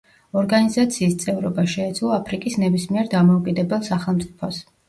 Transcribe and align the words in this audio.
ორგანიზაციის 0.39 1.13
წევრობა 1.25 1.67
შეეძლო 1.75 2.11
აფრიკის 2.17 2.57
ნებისმიერ 2.65 3.15
დამოუკიდებელ 3.15 3.89
სახელმწიფოს. 3.93 4.61